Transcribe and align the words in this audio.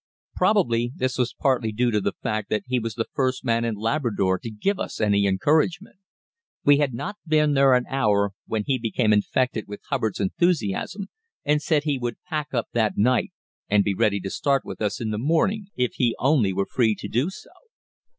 Probably 0.35 0.93
this 0.95 1.19
was 1.19 1.35
partly 1.35 1.71
due 1.71 1.91
to 1.91 2.01
the 2.01 2.13
fact 2.23 2.49
that 2.49 2.63
he 2.65 2.79
was 2.79 2.95
the 2.95 3.05
first 3.13 3.45
man 3.45 3.63
in 3.63 3.75
Labrador 3.75 4.39
to 4.39 4.49
give 4.49 4.79
us 4.79 4.99
any 4.99 5.27
encouragement. 5.27 5.97
We 6.65 6.77
had 6.77 6.91
not 6.95 7.17
been 7.27 7.53
there 7.53 7.75
an 7.75 7.85
hour 7.87 8.31
when 8.47 8.63
he 8.65 8.79
became 8.79 9.13
infected 9.13 9.65
with 9.67 9.83
Hubbard's 9.91 10.19
enthusiasm 10.19 11.09
and 11.45 11.61
said 11.61 11.83
he 11.83 11.99
would 11.99 12.17
pack 12.27 12.51
up 12.51 12.69
that 12.73 12.97
night 12.97 13.31
and 13.69 13.83
be 13.83 13.93
ready 13.93 14.19
to 14.21 14.31
start 14.31 14.65
with 14.65 14.81
us 14.81 14.99
in 14.99 15.11
the 15.11 15.19
morning, 15.19 15.67
if 15.75 15.93
he 15.97 16.15
only 16.17 16.51
were 16.51 16.65
free 16.65 16.95
to 16.95 17.07
do 17.07 17.29
so. 17.29 17.51